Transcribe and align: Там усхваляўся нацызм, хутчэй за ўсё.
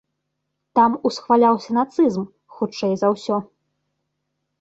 Там 0.77 0.95
усхваляўся 1.09 1.75
нацызм, 1.77 2.23
хутчэй 2.55 2.93
за 3.03 3.07
ўсё. 3.13 3.37